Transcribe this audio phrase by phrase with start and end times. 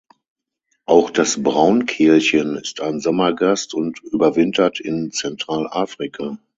[0.87, 6.39] Auch das Braunkehlchen ist ein Sommergast und überwintert in Zentralafrika.